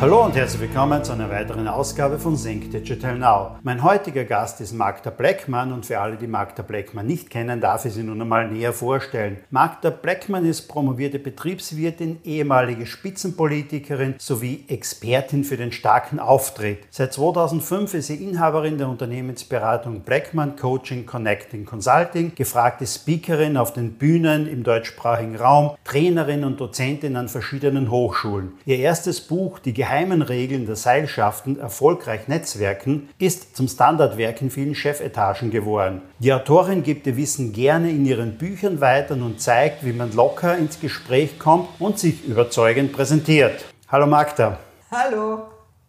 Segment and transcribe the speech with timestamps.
[0.00, 3.56] Hallo und herzlich willkommen zu einer weiteren Ausgabe von Think Digital Now.
[3.64, 7.84] Mein heutiger Gast ist Magda Bleckmann und für alle, die Magda Bleckmann nicht kennen, darf
[7.84, 9.38] ich sie nun einmal näher vorstellen.
[9.50, 16.78] Magda Bleckmann ist promovierte Betriebswirtin, ehemalige Spitzenpolitikerin sowie Expertin für den starken Auftritt.
[16.90, 23.94] Seit 2005 ist sie Inhaberin der Unternehmensberatung Bleckmann Coaching Connecting Consulting, gefragte Speakerin auf den
[23.94, 28.52] Bühnen im deutschsprachigen Raum, Trainerin und Dozentin an verschiedenen Hochschulen.
[28.64, 34.74] Ihr erstes Buch, Die geheimen Regeln der Seilschaften erfolgreich Netzwerken ist zum Standardwerk in vielen
[34.74, 36.02] Chefetagen geworden.
[36.18, 40.58] Die Autorin gibt ihr Wissen gerne in ihren Büchern weiter und zeigt, wie man locker
[40.58, 43.64] ins Gespräch kommt und sich überzeugend präsentiert.
[43.90, 44.58] Hallo Magda.
[44.90, 45.44] Hallo.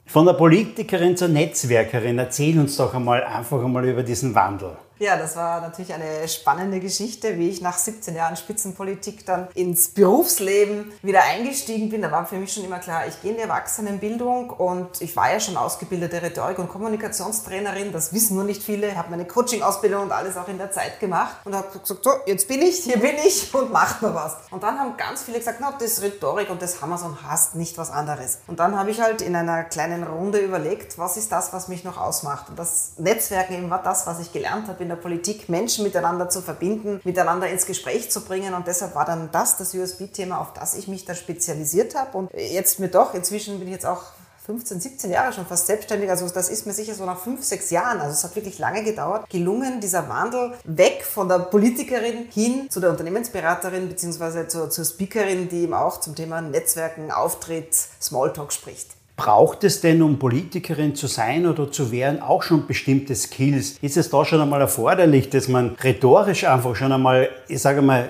[0.06, 4.78] Von der Politikerin zur Netzwerkerin, erzähl uns doch einmal einfach einmal über diesen Wandel.
[5.00, 9.88] Ja, das war natürlich eine spannende Geschichte, wie ich nach 17 Jahren Spitzenpolitik dann ins
[9.92, 12.02] Berufsleben wieder eingestiegen bin.
[12.02, 15.32] Da war für mich schon immer klar, ich gehe in die Erwachsenenbildung und ich war
[15.32, 17.94] ja schon ausgebildete Rhetorik- und Kommunikationstrainerin.
[17.94, 18.90] Das wissen nur nicht viele.
[18.90, 22.12] Ich habe meine Coaching-Ausbildung und alles auch in der Zeit gemacht und habe gesagt, so,
[22.26, 24.36] jetzt bin ich, hier bin ich und macht mal was.
[24.52, 27.56] Und dann haben ganz viele gesagt, na, das ist Rhetorik und das so und hast
[27.56, 28.40] nicht was anderes.
[28.48, 31.86] Und dann habe ich halt in einer kleinen Runde überlegt, was ist das, was mich
[31.86, 32.50] noch ausmacht.
[32.50, 36.42] Und das Netzwerken eben war das, was ich gelernt habe der Politik, Menschen miteinander zu
[36.42, 38.54] verbinden, miteinander ins Gespräch zu bringen.
[38.54, 42.18] Und deshalb war dann das das USB-Thema, auf das ich mich da spezialisiert habe.
[42.18, 44.04] Und jetzt mir doch, inzwischen bin ich jetzt auch
[44.50, 46.10] 15, 17 Jahre schon fast selbstständig.
[46.10, 48.84] Also das ist mir sicher so nach fünf, sechs Jahren, also es hat wirklich lange
[48.84, 54.86] gedauert, gelungen, dieser Wandel weg von der Politikerin hin zu der Unternehmensberaterin beziehungsweise zur, zur
[54.86, 58.99] Speakerin, die eben auch zum Thema Netzwerken, Auftritt, Smalltalk spricht.
[59.20, 63.78] Braucht es denn, um Politikerin zu sein oder zu werden, auch schon bestimmte Skills?
[63.82, 68.10] Ist es da schon einmal erforderlich, dass man rhetorisch einfach schon einmal, ich sage mal,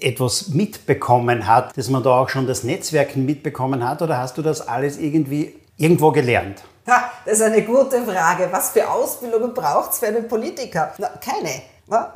[0.00, 4.42] etwas mitbekommen hat, dass man da auch schon das Netzwerken mitbekommen hat oder hast du
[4.42, 6.64] das alles irgendwie irgendwo gelernt?
[6.88, 8.48] Ha, das ist eine gute Frage.
[8.50, 10.92] Was für Ausbildungen braucht es für einen Politiker?
[10.98, 11.62] Na, keine.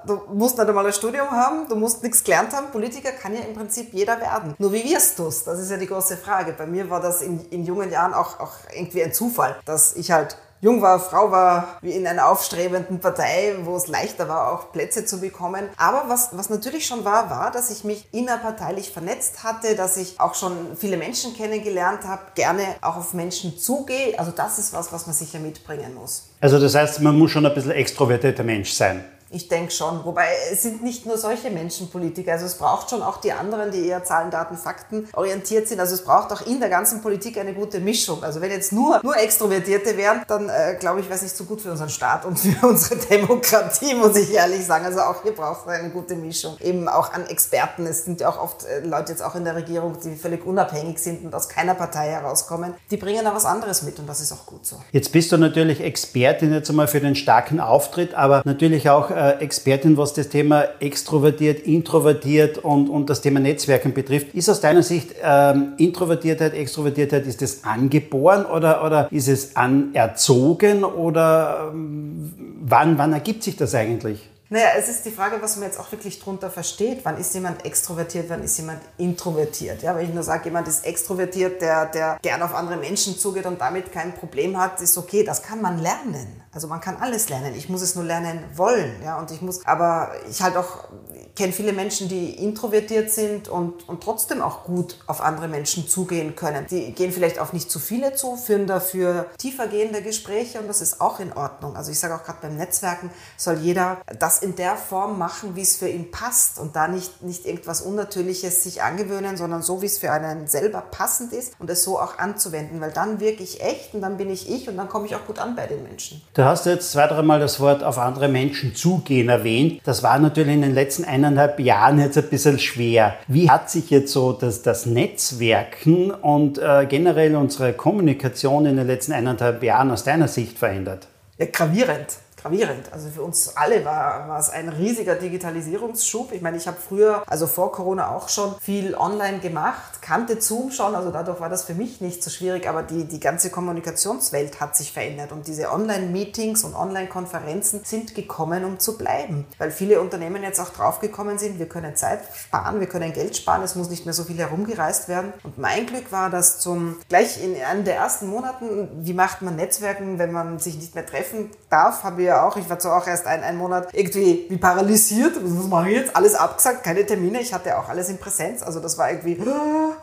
[0.07, 2.71] Du musst nicht einmal ein Studium haben, du musst nichts gelernt haben.
[2.71, 4.55] Politiker kann ja im Prinzip jeder werden.
[4.59, 5.45] Nur wie wirst du es?
[5.45, 6.53] Das ist ja die große Frage.
[6.57, 10.13] Bei mir war das in, in jungen Jahren auch, auch irgendwie ein Zufall, dass ich
[10.13, 14.73] halt jung war, Frau war, wie in einer aufstrebenden Partei, wo es leichter war, auch
[14.73, 15.69] Plätze zu bekommen.
[15.77, 20.19] Aber was, was natürlich schon war, war, dass ich mich innerparteilich vernetzt hatte, dass ich
[20.19, 24.19] auch schon viele Menschen kennengelernt habe, gerne auch auf Menschen zugehe.
[24.19, 26.31] Also das ist was, was man sicher mitbringen muss.
[26.41, 29.05] Also das heißt, man muss schon ein bisschen extrovertierter Mensch sein.
[29.35, 30.05] Ich denke schon.
[30.05, 32.33] Wobei es sind nicht nur solche Menschen Politiker.
[32.33, 35.81] Also es braucht schon auch die anderen, die eher Zahlen, Daten, Fakten orientiert sind.
[35.81, 38.23] Also es braucht auch in der ganzen Politik eine gute Mischung.
[38.23, 41.45] Also wenn jetzt nur, nur Extrovertierte wären, dann äh, glaube ich, wäre es nicht so
[41.45, 44.85] gut für unseren Staat und für unsere Demokratie, muss ich ehrlich sagen.
[44.85, 46.57] Also auch hier braucht es eine gute Mischung.
[46.61, 47.87] Eben auch an Experten.
[47.87, 50.99] Es sind ja auch oft äh, Leute jetzt auch in der Regierung, die völlig unabhängig
[50.99, 52.75] sind und aus keiner Partei herauskommen.
[52.91, 54.77] Die bringen da was anderes mit und das ist auch gut so.
[54.93, 59.24] Jetzt bist du natürlich Expertin jetzt einmal für den starken Auftritt, aber natürlich auch äh,
[59.25, 64.35] äh, Expertin, was das Thema extrovertiert, introvertiert und, und das Thema Netzwerken betrifft.
[64.35, 70.85] Ist aus deiner Sicht ähm, Introvertiertheit, Extrovertiertheit, ist das angeboren oder, oder ist es anerzogen
[70.85, 74.31] oder ähm, wann, wann ergibt sich das eigentlich?
[74.51, 77.01] Naja, es ist die Frage, was man jetzt auch wirklich drunter versteht.
[77.03, 79.83] Wann ist jemand extrovertiert, wann ist jemand introvertiert?
[79.83, 83.47] Ja, wenn ich nur sage, jemand ist extrovertiert, der, der gern auf andere Menschen zugeht
[83.47, 86.44] und damit kein Problem hat, ist okay, das kann man lernen.
[86.55, 87.55] Also man kann alles lernen.
[87.57, 89.03] Ich muss es nur lernen wollen.
[89.03, 90.89] Ja, und ich muss, aber ich halt auch
[91.37, 96.37] kenne viele Menschen, die introvertiert sind und, und trotzdem auch gut auf andere Menschen zugehen
[96.37, 96.67] können.
[96.71, 101.01] Die gehen vielleicht auf nicht zu viele zu, führen dafür tiefergehende Gespräche und das ist
[101.01, 101.77] auch in Ordnung.
[101.77, 105.63] Also ich sage auch gerade beim Netzwerken soll jeder das in der Form machen, wie
[105.63, 109.87] es für ihn passt und da nicht, nicht irgendwas Unnatürliches sich angewöhnen, sondern so, wie
[109.87, 113.61] es für einen selber passend ist und es so auch anzuwenden, weil dann wirke ich
[113.61, 115.83] echt und dann bin ich ich und dann komme ich auch gut an bei den
[115.83, 116.23] Menschen.
[116.35, 119.81] Da Du hast jetzt zwei, dreimal das Wort auf andere Menschen zugehen erwähnt.
[119.85, 123.15] Das war natürlich in den letzten eineinhalb Jahren jetzt ein bisschen schwer.
[123.29, 128.87] Wie hat sich jetzt so das, das Netzwerken und äh, generell unsere Kommunikation in den
[128.87, 131.09] letzten eineinhalb Jahren aus deiner Sicht verändert?
[131.39, 132.09] Ja, gravierend
[132.45, 132.93] gravierend.
[132.93, 136.33] Also für uns alle war, war es ein riesiger Digitalisierungsschub.
[136.33, 140.71] Ich meine, ich habe früher, also vor Corona auch schon viel online gemacht, kannte Zoom
[140.71, 144.61] schon, also dadurch war das für mich nicht so schwierig, aber die, die ganze Kommunikationswelt
[144.61, 149.47] hat sich verändert und diese Online-Meetings und Online-Konferenzen sind gekommen, um zu bleiben.
[149.57, 153.63] Weil viele Unternehmen jetzt auch draufgekommen sind, wir können Zeit sparen, wir können Geld sparen,
[153.63, 155.33] es muss nicht mehr so viel herumgereist werden.
[155.45, 159.57] Und mein Glück war, dass zum, gleich in einem der ersten Monaten, wie macht man
[159.57, 163.03] Netzwerken, wenn man sich nicht mehr treffen darf, habe ich ja auch, ich war zwar
[163.03, 166.17] auch erst ein, ein Monat irgendwie wie paralysiert, was mache ich jetzt?
[166.17, 169.39] Alles abgesagt, keine Termine, ich hatte auch alles in Präsenz, also das war irgendwie,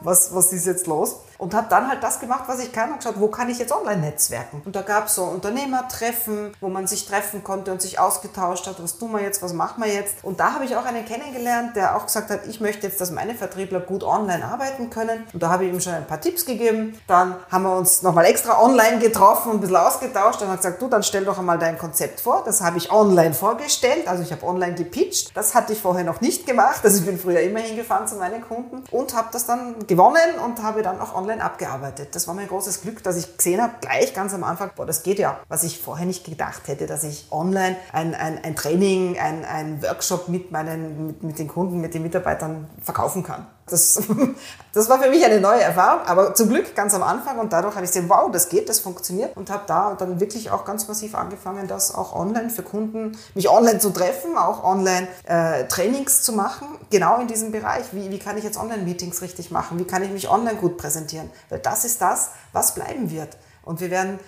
[0.01, 1.17] was, was ist jetzt los?
[1.41, 3.71] Und habe dann halt das gemacht, was ich kann und geschaut, wo kann ich jetzt
[3.71, 4.61] online netzwerken.
[4.63, 8.81] Und da gab es so Unternehmertreffen, wo man sich treffen konnte und sich ausgetauscht hat,
[8.81, 10.23] was tun wir jetzt, was machen wir jetzt.
[10.23, 13.09] Und da habe ich auch einen kennengelernt, der auch gesagt hat, ich möchte jetzt, dass
[13.09, 15.23] meine Vertriebler gut online arbeiten können.
[15.33, 16.95] Und da habe ich ihm schon ein paar Tipps gegeben.
[17.07, 20.43] Dann haben wir uns nochmal extra online getroffen und ein bisschen ausgetauscht.
[20.43, 22.43] Dann hat gesagt, du, dann stell doch einmal dein Konzept vor.
[22.45, 24.07] Das habe ich online vorgestellt.
[24.07, 25.35] Also ich habe online gepitcht.
[25.35, 26.81] Das hatte ich vorher noch nicht gemacht.
[26.83, 30.61] Also ich bin früher immer hingefahren zu meinen Kunden und habe das dann gewonnen und
[30.61, 32.09] habe dann auch online online abgearbeitet.
[32.15, 35.03] Das war mein großes Glück, dass ich gesehen habe, gleich ganz am Anfang, boah, das
[35.03, 39.17] geht ja, was ich vorher nicht gedacht hätte, dass ich online ein, ein, ein Training,
[39.17, 43.47] ein, ein Workshop mit, meinen, mit, mit den Kunden, mit den Mitarbeitern verkaufen kann.
[43.71, 44.01] Das,
[44.73, 47.75] das war für mich eine neue Erfahrung, aber zum Glück ganz am Anfang und dadurch
[47.75, 50.87] habe ich gesehen, wow, das geht, das funktioniert und habe da dann wirklich auch ganz
[50.87, 56.21] massiv angefangen, das auch online für Kunden, mich online zu treffen, auch online äh, Trainings
[56.21, 57.85] zu machen, genau in diesem Bereich.
[57.91, 59.79] Wie, wie kann ich jetzt Online-Meetings richtig machen?
[59.79, 61.29] Wie kann ich mich online gut präsentieren?
[61.49, 63.37] Weil das ist das, was bleiben wird.
[63.63, 64.19] Und wir werden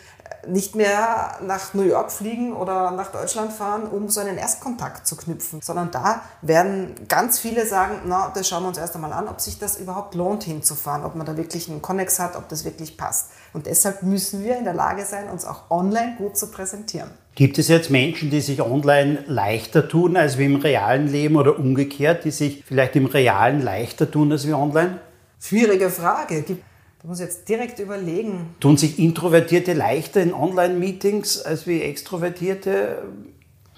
[0.48, 5.16] nicht mehr nach New York fliegen oder nach Deutschland fahren, um so einen Erstkontakt zu
[5.16, 9.28] knüpfen, sondern da werden ganz viele sagen, na, das schauen wir uns erst einmal an,
[9.28, 12.66] ob sich das überhaupt lohnt hinzufahren, ob man da wirklich einen Connex hat, ob das
[12.66, 13.30] wirklich passt.
[13.54, 17.12] Und deshalb müssen wir in der Lage sein, uns auch online gut zu präsentieren.
[17.36, 21.58] Gibt es jetzt Menschen, die sich online leichter tun als wie im realen Leben oder
[21.58, 25.00] umgekehrt, die sich vielleicht im realen leichter tun als wie online?
[25.40, 26.44] Schwierige Frage.
[26.44, 26.64] Gibt
[27.04, 28.56] Du musst jetzt direkt überlegen.
[28.62, 33.04] Tun sich Introvertierte leichter in Online-Meetings als wie Extrovertierte?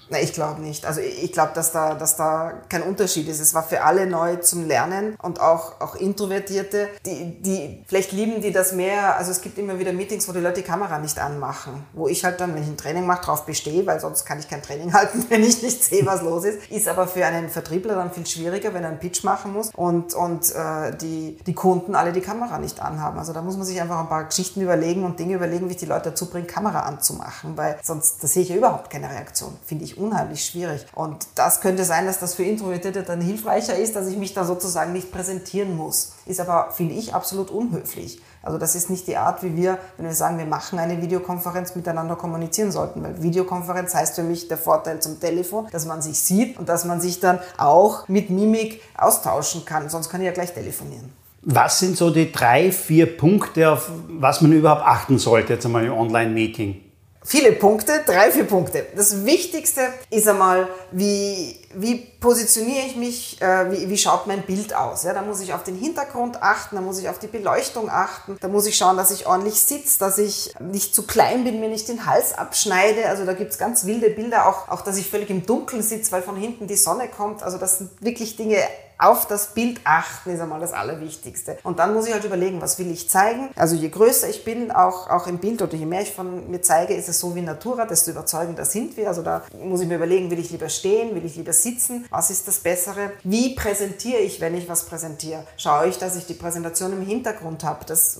[0.08, 0.86] Na, ich glaube nicht.
[0.86, 3.40] Also ich glaube, dass da, dass da kein Unterschied ist.
[3.40, 8.40] Es war für alle neu zum Lernen und auch, auch Introvertierte, die, die, vielleicht lieben
[8.40, 9.16] die das mehr.
[9.16, 11.84] Also es gibt immer wieder Meetings, wo die Leute die Kamera nicht anmachen.
[11.92, 14.48] Wo ich halt dann, wenn ich ein Training mache, drauf bestehe, weil sonst kann ich
[14.48, 16.70] kein Training halten, wenn ich nicht sehe, was los ist.
[16.70, 20.14] Ist aber für einen Vertriebler dann viel schwieriger, wenn er einen Pitch machen muss und,
[20.14, 23.18] und äh, die, die Kunden alle die Kamera nicht anhaben.
[23.18, 25.78] Also da muss man sich einfach ein paar Geschichten überlegen und Dinge überlegen, wie ich
[25.78, 29.56] die Leute dazu bringe, Kamera anzumachen, weil sonst da sehe ich ja überhaupt keine Reaktion.
[29.64, 30.86] Finde ich unheimlich schwierig.
[30.94, 34.44] Und das könnte sein, dass das für Introvertierte dann hilfreicher ist, dass ich mich da
[34.44, 36.12] sozusagen nicht präsentieren muss.
[36.26, 38.20] Ist aber, finde ich, absolut unhöflich.
[38.42, 41.74] Also das ist nicht die Art, wie wir, wenn wir sagen, wir machen eine Videokonferenz,
[41.74, 43.02] miteinander kommunizieren sollten.
[43.02, 46.84] Weil Videokonferenz heißt für mich der Vorteil zum Telefon, dass man sich sieht und dass
[46.84, 49.88] man sich dann auch mit Mimik austauschen kann.
[49.88, 51.12] Sonst kann ich ja gleich telefonieren.
[51.42, 55.84] Was sind so die drei, vier Punkte, auf was man überhaupt achten sollte, jetzt einmal
[55.84, 56.85] im Online-Meeting?
[57.26, 58.86] Viele Punkte, drei, vier Punkte.
[58.94, 59.80] Das Wichtigste
[60.10, 65.02] ist einmal, wie, wie positioniere ich mich, äh, wie, wie schaut mein Bild aus.
[65.02, 68.36] Ja, da muss ich auf den Hintergrund achten, da muss ich auf die Beleuchtung achten,
[68.40, 71.68] da muss ich schauen, dass ich ordentlich sitze, dass ich nicht zu klein bin, mir
[71.68, 73.08] nicht den Hals abschneide.
[73.08, 76.22] Also da gibt's ganz wilde Bilder, auch, auch dass ich völlig im Dunkeln sitze, weil
[76.22, 77.42] von hinten die Sonne kommt.
[77.42, 78.58] Also das sind wirklich Dinge,
[78.98, 81.58] auf das Bild achten ist einmal das Allerwichtigste.
[81.62, 83.50] Und dann muss ich halt überlegen, was will ich zeigen.
[83.54, 86.62] Also je größer ich bin, auch, auch im Bild oder je mehr ich von mir
[86.62, 89.08] zeige, ist es so wie Natura, desto überzeugender sind wir.
[89.08, 92.30] Also da muss ich mir überlegen, will ich lieber stehen, will ich lieber sitzen, was
[92.30, 93.12] ist das Bessere?
[93.22, 95.44] Wie präsentiere ich, wenn ich was präsentiere?
[95.56, 97.84] Schaue ich, dass ich die Präsentation im Hintergrund habe.
[97.84, 98.18] Das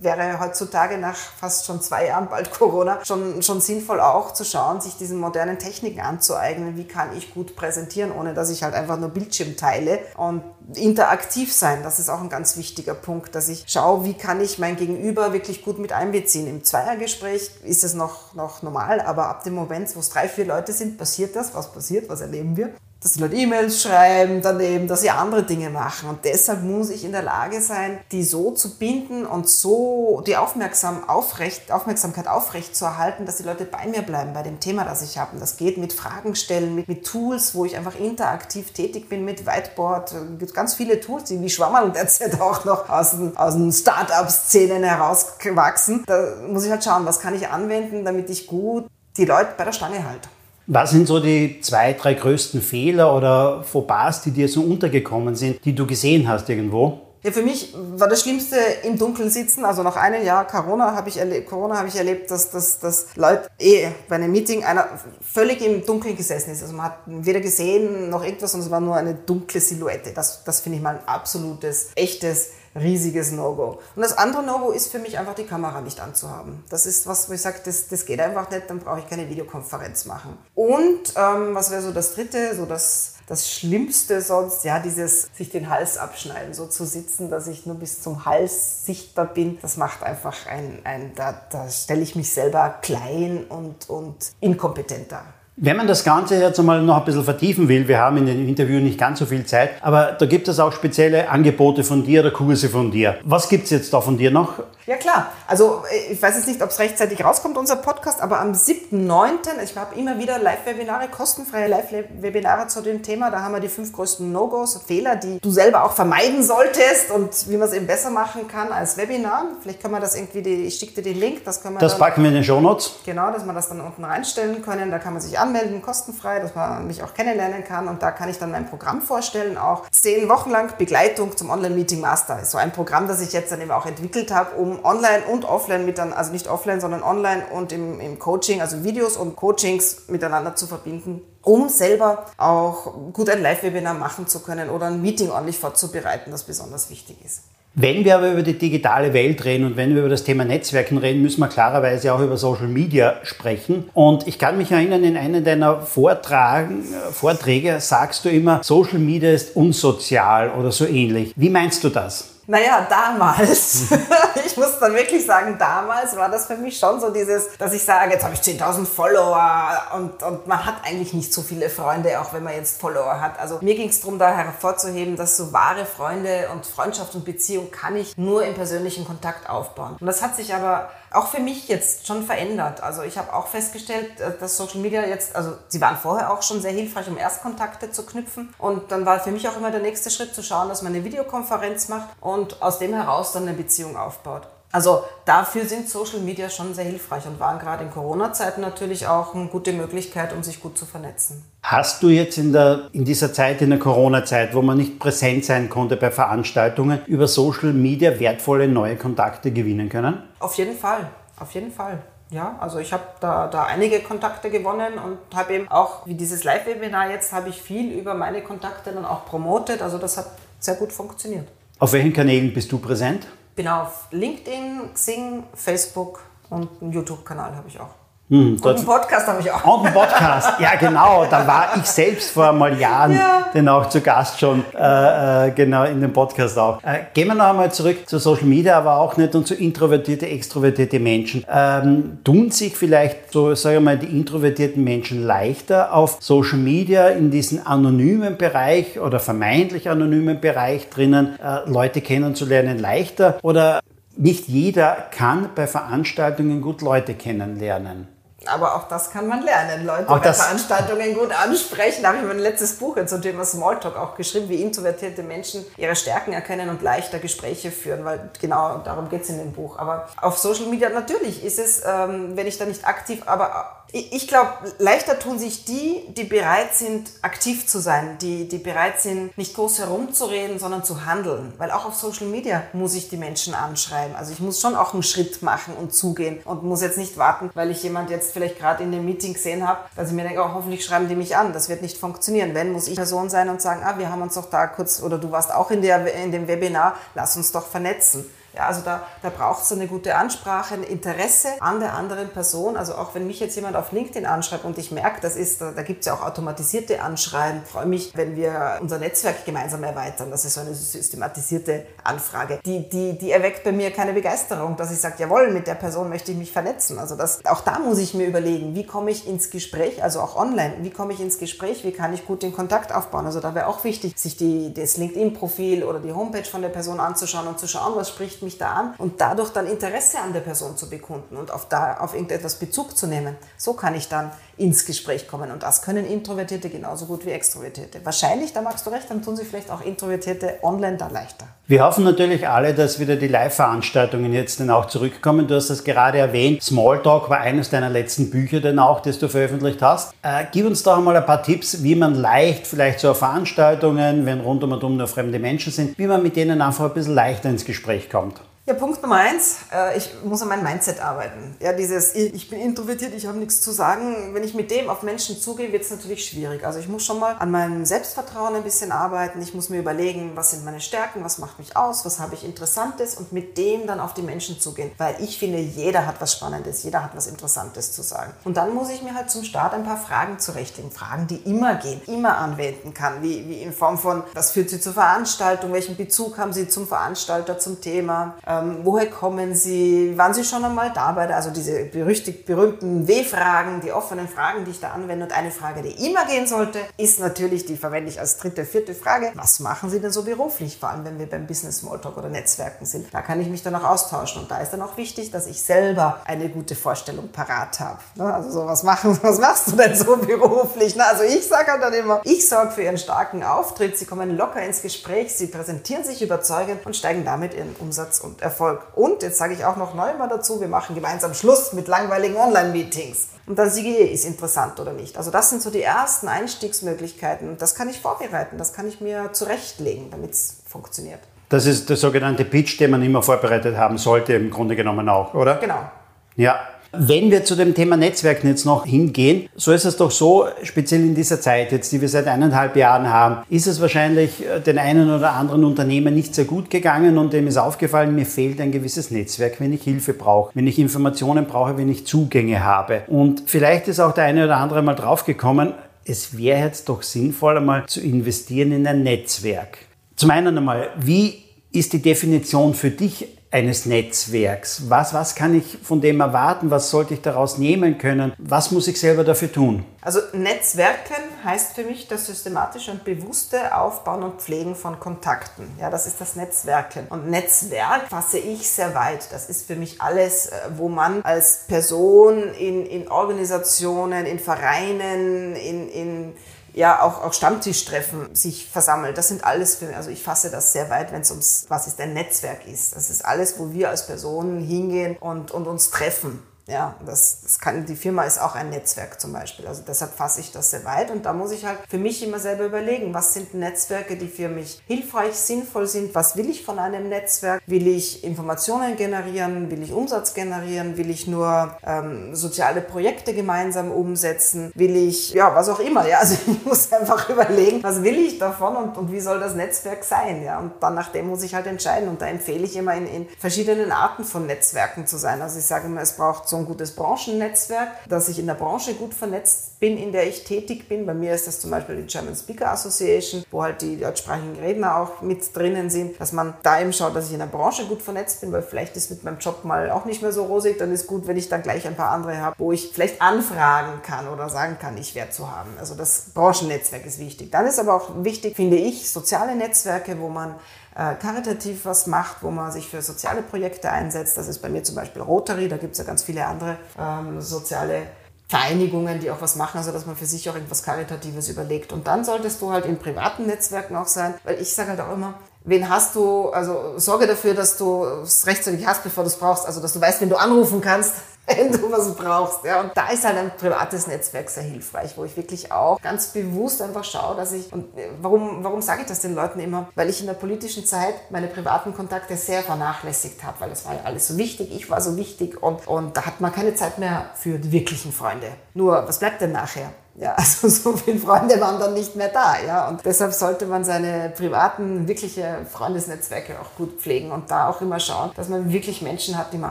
[0.00, 4.80] wäre heutzutage nach fast schon zwei Jahren bald Corona schon, schon sinnvoll auch zu schauen,
[4.80, 6.76] sich diesen modernen Techniken anzueignen.
[6.76, 10.42] Wie kann ich gut präsentieren, ohne dass ich halt einfach nur Bildschirm teile und
[10.74, 14.58] interaktiv sein, das ist auch ein ganz wichtiger Punkt, dass ich schaue, wie kann ich
[14.58, 16.46] mein Gegenüber wirklich gut mit einbeziehen.
[16.46, 20.46] Im Zweiergespräch ist es noch, noch normal, aber ab dem Moment, wo es drei, vier
[20.46, 21.54] Leute sind, passiert das.
[21.54, 22.08] Was passiert?
[22.08, 22.74] Was erleben wir?
[23.04, 26.08] Dass die Leute E-Mails schreiben, daneben, dass sie andere Dinge machen.
[26.08, 30.38] Und deshalb muss ich in der Lage sein, die so zu binden und so die
[30.38, 34.84] Aufmerksam aufrecht, Aufmerksamkeit aufrecht zu erhalten, dass die Leute bei mir bleiben, bei dem Thema,
[34.84, 35.32] das ich habe.
[35.34, 39.26] Und das geht mit Fragen stellen, mit, mit Tools, wo ich einfach interaktiv tätig bin,
[39.26, 40.12] mit Whiteboard.
[40.12, 43.70] Es gibt ganz viele Tools, die wie Schwammerl derzeit auch noch aus den, aus den
[43.70, 46.04] Start-up-Szenen herausgewachsen.
[46.06, 48.86] Da muss ich halt schauen, was kann ich anwenden, damit ich gut
[49.18, 50.30] die Leute bei der Stange halte.
[50.66, 55.64] Was sind so die zwei, drei größten Fehler oder Fauxpas, die dir so untergekommen sind,
[55.64, 57.00] die du gesehen hast irgendwo?
[57.22, 59.64] Ja, für mich war das Schlimmste im Dunkeln sitzen.
[59.64, 63.48] Also nach einem Jahr Corona habe ich, erlebt, Corona ich erlebt, dass, dass, dass Leute
[63.58, 64.86] eh bei einem Meeting einer
[65.22, 66.62] völlig im Dunkeln gesessen ist.
[66.62, 70.12] Also man hat weder gesehen noch irgendwas und es war nur eine dunkle Silhouette.
[70.14, 73.80] Das, das finde ich mal ein absolutes, echtes riesiges No-Go.
[73.94, 76.64] Und das andere No-Go ist für mich einfach die Kamera nicht anzuhaben.
[76.70, 79.28] Das ist was, wo ich sage, das, das geht einfach nicht, dann brauche ich keine
[79.28, 80.38] Videokonferenz machen.
[80.54, 85.50] Und ähm, was wäre so das dritte, so das das Schlimmste sonst, ja, dieses sich
[85.50, 89.76] den Hals abschneiden, so zu sitzen, dass ich nur bis zum Hals sichtbar bin, das
[89.76, 95.24] macht einfach ein, ein da, da stelle ich mich selber klein und, und inkompetent dar.
[95.56, 98.48] Wenn man das Ganze jetzt einmal noch ein bisschen vertiefen will, wir haben in dem
[98.48, 102.22] Interview nicht ganz so viel Zeit, aber da gibt es auch spezielle Angebote von dir
[102.22, 103.18] oder Kurse von dir.
[103.22, 104.64] Was gibt es jetzt da von dir noch?
[104.86, 108.38] Ja klar, also äh, ich weiß jetzt nicht, ob es rechtzeitig rauskommt, unser Podcast, aber
[108.40, 113.30] am 7.9., ich habe immer wieder Live-Webinare, kostenfreie Live-Webinare zu dem Thema.
[113.30, 117.48] Da haben wir die fünf größten No-Gos, Fehler, die du selber auch vermeiden solltest und
[117.48, 119.46] wie man es eben besser machen kann als Webinar.
[119.62, 122.00] Vielleicht können wir das irgendwie, ich schicke dir den Link, das können wir Das dann,
[122.00, 122.96] packen wir in den Show Notes.
[123.06, 124.90] Genau, dass wir das dann unten reinstellen können.
[124.90, 128.28] Da kann man sich anmelden, kostenfrei, dass man mich auch kennenlernen kann und da kann
[128.28, 132.44] ich dann mein Programm vorstellen, auch zehn Wochen lang Begleitung zum Online-Meeting Master.
[132.44, 135.84] So ein Programm, das ich jetzt dann eben auch entwickelt habe, um online und offline
[135.84, 140.56] miteinander, also nicht offline, sondern online und im, im Coaching, also Videos und Coachings miteinander
[140.56, 145.58] zu verbinden, um selber auch gut ein Live-Webinar machen zu können oder ein Meeting ordentlich
[145.58, 147.42] vorzubereiten, das besonders wichtig ist.
[147.76, 150.96] Wenn wir aber über die digitale Welt reden und wenn wir über das Thema Netzwerken
[150.96, 153.90] reden, müssen wir klarerweise auch über Social Media sprechen.
[153.94, 159.32] Und ich kann mich erinnern, in einem deiner Vortragen, Vorträge sagst du immer, Social Media
[159.32, 161.32] ist unsozial oder so ähnlich.
[161.34, 162.33] Wie meinst du das?
[162.46, 163.84] Naja, damals,
[164.46, 167.82] ich muss dann wirklich sagen, damals war das für mich schon so dieses, dass ich
[167.82, 172.20] sage, jetzt habe ich 10.000 Follower und, und man hat eigentlich nicht so viele Freunde,
[172.20, 173.38] auch wenn man jetzt Follower hat.
[173.38, 177.70] Also mir ging es darum, da hervorzuheben, dass so wahre Freunde und Freundschaft und Beziehung
[177.70, 179.96] kann ich nur im persönlichen Kontakt aufbauen.
[179.98, 182.82] Und das hat sich aber auch für mich jetzt schon verändert.
[182.82, 186.42] Also ich habe auch festgestellt, äh, dass Social Media jetzt, also sie waren vorher auch
[186.42, 188.52] schon sehr hilfreich, um Erstkontakte zu knüpfen.
[188.58, 191.04] Und dann war für mich auch immer der nächste Schritt zu schauen, dass man eine
[191.04, 194.48] Videokonferenz macht und aus dem heraus dann eine Beziehung aufbaut.
[194.74, 199.32] Also dafür sind Social Media schon sehr hilfreich und waren gerade in Corona-Zeiten natürlich auch
[199.32, 201.44] eine gute Möglichkeit, um sich gut zu vernetzen.
[201.62, 205.44] Hast du jetzt in, der, in dieser Zeit, in der Corona-Zeit, wo man nicht präsent
[205.44, 210.24] sein konnte bei Veranstaltungen, über Social Media wertvolle neue Kontakte gewinnen können?
[210.40, 212.02] Auf jeden Fall, auf jeden Fall.
[212.30, 216.42] Ja, also ich habe da, da einige Kontakte gewonnen und habe eben auch, wie dieses
[216.42, 219.82] Live-Webinar jetzt, habe ich viel über meine Kontakte dann auch promotet.
[219.82, 220.26] Also das hat
[220.58, 221.46] sehr gut funktioniert.
[221.78, 223.28] Auf welchen Kanälen bist du präsent?
[223.54, 228.03] Bin auf LinkedIn, Xing, Facebook und einen YouTube-Kanal habe ich auch.
[228.30, 229.64] Hm, und einen Podcast habe ich auch.
[229.64, 231.26] Und einen Podcast, ja genau.
[231.30, 233.48] Da war ich selbst vor mal Jahren ja.
[233.52, 236.82] denn auch zu Gast schon, äh, äh, genau in dem Podcast auch.
[236.82, 240.26] Äh, gehen wir noch einmal zurück zu Social Media, aber auch nicht und zu introvertierte,
[240.26, 241.44] extrovertierte Menschen.
[241.52, 247.08] Ähm, tun sich vielleicht so, sage ich mal, die introvertierten Menschen leichter auf Social Media
[247.08, 253.80] in diesen anonymen Bereich oder vermeintlich anonymen Bereich drinnen äh, Leute kennenzulernen leichter oder
[254.16, 258.13] nicht jeder kann bei Veranstaltungen gut Leute kennenlernen.
[258.48, 262.02] Aber auch das kann man lernen, Leute auch bei Veranstaltungen gut ansprechen.
[262.02, 265.96] Da habe ich mein letztes Buch zum Thema Smalltalk auch geschrieben, wie introvertierte Menschen ihre
[265.96, 269.78] Stärken erkennen und leichter Gespräche führen, weil genau darum geht es in dem Buch.
[269.78, 274.26] Aber auf Social Media natürlich ist es, ähm, wenn ich da nicht aktiv, aber ich
[274.26, 279.38] glaube, leichter tun sich die, die bereit sind, aktiv zu sein, die, die bereit sind,
[279.38, 281.52] nicht groß herumzureden, sondern zu handeln.
[281.58, 284.16] Weil auch auf Social Media muss ich die Menschen anschreiben.
[284.16, 287.50] Also ich muss schon auch einen Schritt machen und zugehen und muss jetzt nicht warten,
[287.54, 290.42] weil ich jemand jetzt vielleicht gerade in dem Meeting gesehen habe, dass ich mir denke,
[290.42, 291.54] oh, hoffentlich schreiben die mich an.
[291.54, 292.54] Das wird nicht funktionieren.
[292.54, 295.16] Wenn, muss ich Person sein und sagen, ah, wir haben uns doch da kurz, oder
[295.16, 298.26] du warst auch in, der, in dem Webinar, lass uns doch vernetzen.
[298.54, 302.76] Ja, also da, da braucht es eine gute Ansprache, ein Interesse an der anderen Person.
[302.76, 305.72] Also auch wenn mich jetzt jemand auf LinkedIn anschreibt und ich merke, das ist, da,
[305.72, 307.62] da gibt es ja auch automatisierte Anschreiben.
[307.64, 310.30] Ich freue mich, wenn wir unser Netzwerk gemeinsam erweitern.
[310.30, 312.60] Das ist so eine systematisierte Anfrage.
[312.64, 316.08] Die, die, die erweckt bei mir keine Begeisterung, dass ich sage, jawohl, mit der Person
[316.08, 316.98] möchte ich mich vernetzen.
[317.00, 320.36] Also das, auch da muss ich mir überlegen, wie komme ich ins Gespräch, also auch
[320.36, 323.26] online, wie komme ich ins Gespräch, wie kann ich gut den Kontakt aufbauen.
[323.26, 327.00] Also da wäre auch wichtig, sich die, das LinkedIn-Profil oder die Homepage von der Person
[327.00, 330.40] anzuschauen und zu schauen, was spricht mich da an und dadurch dann Interesse an der
[330.40, 333.36] Person zu bekunden und auf, da, auf irgendetwas Bezug zu nehmen.
[333.56, 338.00] So kann ich dann ins Gespräch kommen und das können Introvertierte genauso gut wie Extrovertierte.
[338.04, 341.46] Wahrscheinlich, da magst du recht, dann tun sich vielleicht auch Introvertierte online da leichter.
[341.66, 345.48] Wir hoffen natürlich alle, dass wieder die Live-Veranstaltungen jetzt dann auch zurückkommen.
[345.48, 346.62] Du hast das gerade erwähnt.
[346.62, 350.12] Smalltalk war eines deiner letzten Bücher dann auch, das du veröffentlicht hast.
[350.22, 354.26] Äh, gib uns doch einmal ein paar Tipps, wie man leicht vielleicht so auf Veranstaltungen,
[354.26, 356.94] wenn rund um und um nur fremde Menschen sind, wie man mit denen einfach ein
[356.94, 358.40] bisschen leichter ins Gespräch kommt.
[358.66, 361.54] Ja, Punkt Nummer eins, äh, ich muss an meinem Mindset arbeiten.
[361.60, 364.32] Ja, dieses, ich bin introvertiert, ich habe nichts zu sagen.
[364.32, 366.64] Wenn ich mit dem auf Menschen zugehe, wird es natürlich schwierig.
[366.64, 369.42] Also ich muss schon mal an meinem Selbstvertrauen ein bisschen arbeiten.
[369.42, 372.42] Ich muss mir überlegen, was sind meine Stärken, was macht mich aus, was habe ich
[372.42, 374.92] Interessantes und mit dem dann auf die Menschen zugehen.
[374.96, 378.32] Weil ich finde, jeder hat was Spannendes, jeder hat was Interessantes zu sagen.
[378.44, 380.90] Und dann muss ich mir halt zum Start ein paar Fragen zurechtlegen.
[380.90, 383.22] Fragen, die immer gehen, immer anwenden kann.
[383.22, 386.88] Wie, wie in Form von, was führt Sie zur Veranstaltung, welchen Bezug haben Sie zum
[386.88, 390.16] Veranstalter, zum Thema ähm, woher kommen Sie?
[390.16, 394.64] Waren Sie schon einmal da bei der, also diese berüchtigt berühmten W-Fragen, die offenen Fragen,
[394.64, 395.26] die ich da anwende.
[395.26, 398.94] Und eine Frage, die immer gehen sollte, ist natürlich, die verwende ich als dritte, vierte
[398.94, 399.32] Frage.
[399.34, 400.78] Was machen Sie denn so beruflich?
[400.78, 403.12] Vor allem, wenn wir beim Business Smalltalk oder Netzwerken sind.
[403.12, 404.42] Da kann ich mich dann auch austauschen.
[404.42, 407.98] Und da ist dann auch wichtig, dass ich selber eine gute Vorstellung parat habe.
[408.16, 408.32] Ne?
[408.32, 411.00] Also so, was machen, was machst du denn so beruflich?
[411.00, 413.98] Also ich sage halt dann immer, ich sorge für Ihren starken Auftritt.
[413.98, 418.42] Sie kommen locker ins Gespräch, Sie präsentieren sich überzeugend und steigen damit Ihren Umsatz und
[418.44, 418.86] Erfolg.
[418.94, 422.36] Und jetzt sage ich auch noch neu mal dazu, wir machen gemeinsam Schluss mit langweiligen
[422.36, 423.30] Online-Meetings.
[423.46, 425.18] Und dann siege ich, ist interessant oder nicht.
[425.18, 427.58] Also das sind so die ersten Einstiegsmöglichkeiten.
[427.58, 431.20] Das kann ich vorbereiten, das kann ich mir zurechtlegen, damit es funktioniert.
[431.48, 435.34] Das ist der sogenannte Pitch, den man immer vorbereitet haben sollte, im Grunde genommen auch,
[435.34, 435.56] oder?
[435.56, 435.90] Genau.
[436.36, 436.58] Ja,
[436.98, 441.00] wenn wir zu dem Thema Netzwerken jetzt noch hingehen, so ist es doch so, speziell
[441.00, 444.78] in dieser Zeit jetzt, die wir seit eineinhalb Jahren haben, ist es wahrscheinlich äh, den
[444.78, 448.72] einen oder anderen Unternehmen nicht sehr gut gegangen und dem ist aufgefallen, mir fehlt ein
[448.72, 453.02] gewisses Netzwerk, wenn ich Hilfe brauche, wenn ich Informationen brauche, wenn ich Zugänge habe.
[453.06, 455.74] Und vielleicht ist auch der eine oder andere mal draufgekommen,
[456.04, 459.78] es wäre jetzt doch sinnvoll, einmal zu investieren in ein Netzwerk.
[460.16, 464.90] Zum einen einmal, wie ist die Definition für dich eines Netzwerks?
[464.90, 466.72] Was, was kann ich von dem erwarten?
[466.72, 468.32] Was sollte ich daraus nehmen können?
[468.36, 469.84] Was muss ich selber dafür tun?
[470.00, 475.70] Also Netzwerken heißt für mich das systematische und bewusste Aufbauen und Pflegen von Kontakten.
[475.80, 477.06] Ja, das ist das Netzwerken.
[477.10, 479.28] Und Netzwerk fasse ich sehr weit.
[479.30, 485.54] Das ist für mich alles, äh, wo man als Person in, in Organisationen, in Vereinen,
[485.54, 486.32] in, in
[486.74, 489.16] ja auch, auch Stammtischtreffen sich versammelt.
[489.16, 491.86] Das sind alles für mich, also ich fasse das sehr weit, wenn es ums, was
[491.86, 492.94] ist ein Netzwerk ist.
[492.94, 496.42] Das ist alles, wo wir als Personen hingehen und, und uns treffen.
[496.66, 499.66] Ja, das, das kann, die Firma ist auch ein Netzwerk zum Beispiel.
[499.66, 502.38] Also deshalb fasse ich das sehr weit und da muss ich halt für mich immer
[502.38, 506.78] selber überlegen, was sind Netzwerke, die für mich hilfreich, sinnvoll sind, was will ich von
[506.78, 512.80] einem Netzwerk, will ich Informationen generieren, will ich Umsatz generieren, will ich nur ähm, soziale
[512.80, 517.82] Projekte gemeinsam umsetzen, will ich, ja, was auch immer, ja, also ich muss einfach überlegen,
[517.82, 521.12] was will ich davon und, und wie soll das Netzwerk sein, ja, und dann nach
[521.12, 524.46] dem muss ich halt entscheiden und da empfehle ich immer in, in verschiedenen Arten von
[524.46, 525.42] Netzwerken zu sein.
[525.42, 528.94] Also ich sage immer, es braucht so ein gutes Branchennetzwerk, dass ich in der Branche
[528.94, 531.06] gut vernetzt bin, in der ich tätig bin.
[531.06, 534.96] Bei mir ist das zum Beispiel die German Speaker Association, wo halt die deutschsprachigen Redner
[534.96, 538.02] auch mit drinnen sind, dass man da eben schaut, dass ich in der Branche gut
[538.02, 540.92] vernetzt bin, weil vielleicht ist mit meinem Job mal auch nicht mehr so rosig, dann
[540.92, 544.28] ist gut, wenn ich dann gleich ein paar andere habe, wo ich vielleicht anfragen kann
[544.28, 545.70] oder sagen kann, ich wäre zu haben.
[545.78, 547.50] Also das Branchennetzwerk ist wichtig.
[547.50, 550.54] Dann ist aber auch wichtig, finde ich, soziale Netzwerke, wo man
[550.96, 554.36] äh, karitativ was macht, wo man sich für soziale Projekte einsetzt.
[554.36, 557.40] Das ist bei mir zum Beispiel Rotary, da gibt es ja ganz viele andere ähm,
[557.40, 558.06] soziale
[558.48, 561.92] Vereinigungen, die auch was machen, also dass man für sich auch irgendwas Karitatives überlegt.
[561.92, 565.12] Und dann solltest du halt in privaten Netzwerken auch sein, weil ich sage halt auch
[565.12, 569.36] immer, wen hast du, also sorge dafür, dass du es rechtzeitig hast, bevor du es
[569.36, 571.14] brauchst, also dass du weißt, wen du anrufen kannst,
[571.56, 572.64] wenn du was brauchst.
[572.64, 572.80] Ja.
[572.80, 576.80] Und da ist halt ein privates Netzwerk sehr hilfreich, wo ich wirklich auch ganz bewusst
[576.82, 577.86] einfach schaue, dass ich, und
[578.20, 579.88] warum, warum sage ich das den Leuten immer?
[579.94, 583.94] Weil ich in der politischen Zeit meine privaten Kontakte sehr vernachlässigt habe, weil es war
[583.94, 586.98] ja alles so wichtig, ich war so wichtig und, und da hat man keine Zeit
[586.98, 588.48] mehr für die wirklichen Freunde.
[588.74, 589.90] Nur, was bleibt denn nachher?
[590.16, 592.88] Ja, also so viele Freunde waren dann nicht mehr da, ja.
[592.88, 598.00] Und deshalb sollte man seine privaten, wirkliche Freundesnetzwerke auch gut pflegen und da auch immer
[598.00, 599.70] schauen, dass man wirklich Menschen hat, die man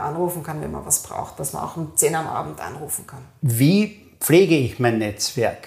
[0.00, 3.22] anrufen kann, wenn man was braucht, dass man auch um 10 am Abend anrufen kann.
[3.40, 5.66] Wie pflege ich mein Netzwerk?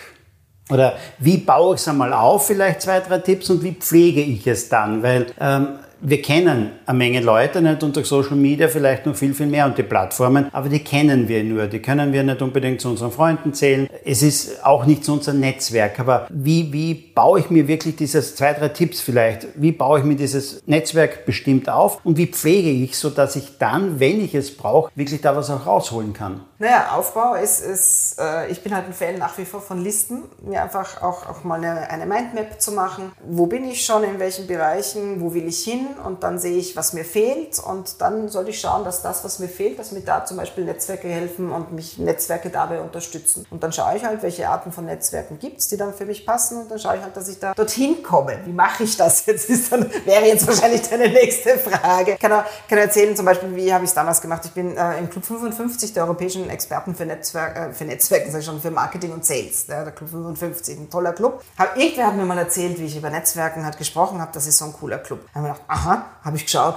[0.70, 2.48] Oder wie baue ich es einmal auf?
[2.48, 5.02] Vielleicht zwei, drei Tipps und wie pflege ich es dann?
[5.02, 9.34] Weil ähm, wir kennen eine Menge Leute, nicht und durch Social Media vielleicht noch viel,
[9.34, 11.68] viel mehr und die Plattformen, aber die kennen wir nur.
[11.68, 13.88] Die können wir nicht unbedingt zu unseren Freunden zählen.
[14.06, 16.00] Es ist auch nicht zu unserem Netzwerk.
[16.00, 20.06] Aber wie, wie baue ich mir wirklich dieses, zwei, drei Tipps vielleicht, wie baue ich
[20.06, 24.36] mir dieses Netzwerk bestimmt auf und wie pflege ich, so dass ich dann, wenn ich
[24.36, 26.42] es brauche, wirklich da was auch rausholen kann?
[26.60, 30.24] Naja, Aufbau ist, ist äh, ich bin halt ein Fan nach wie vor von Listen,
[30.42, 33.12] mir einfach auch, auch mal eine, eine Mindmap zu machen.
[33.24, 36.76] Wo bin ich schon, in welchen Bereichen, wo will ich hin und dann sehe ich,
[36.76, 40.02] was mir fehlt und dann sollte ich schauen, dass das, was mir fehlt, dass mir
[40.02, 43.46] da zum Beispiel Netzwerke helfen und mich Netzwerke dabei unterstützen.
[43.52, 46.26] Und dann schaue ich halt, welche Arten von Netzwerken gibt es, die dann für mich
[46.26, 48.40] passen und dann schaue ich halt, dass ich da dorthin komme.
[48.46, 49.48] Wie mache ich das jetzt?
[49.48, 52.14] Ist dann, wäre jetzt wahrscheinlich deine nächste Frage.
[52.14, 54.42] Ich kann, kann erzählen zum Beispiel, wie habe ich es damals gemacht.
[54.46, 58.40] Ich bin äh, im Club 55 der europäischen Experten für, Netzwerk, äh, für Netzwerken, sag
[58.40, 59.68] ich schon, für Marketing und Sales.
[59.68, 61.44] Ja, der Club 55, ein toller Club.
[61.58, 64.58] Hab, irgendwer hat mir mal erzählt, wie ich über Netzwerken hat gesprochen habe, das ist
[64.58, 65.22] so ein cooler Club.
[65.34, 66.76] Da habe ich gedacht, aha, habe ich geschaut,